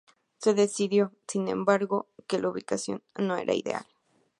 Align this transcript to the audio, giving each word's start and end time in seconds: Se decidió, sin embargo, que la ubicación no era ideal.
Se 0.39 0.55
decidió, 0.55 1.11
sin 1.27 1.47
embargo, 1.47 2.07
que 2.25 2.39
la 2.39 2.49
ubicación 2.49 3.03
no 3.15 3.37
era 3.37 3.53
ideal. 3.53 3.85